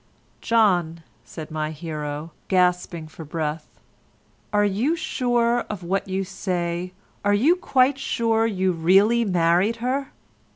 "John," 0.41 1.03
said 1.23 1.51
my 1.51 1.69
hero, 1.69 2.31
gasping 2.47 3.07
for 3.07 3.23
breath, 3.23 3.67
"are 4.51 4.65
you 4.65 4.95
sure 4.95 5.59
of 5.69 5.83
what 5.83 6.07
you 6.07 6.23
say—are 6.23 7.35
you 7.35 7.55
quite 7.55 7.99
sure 7.99 8.47
you 8.47 8.71
really 8.71 9.23
married 9.25 9.75
her?" 9.75 10.11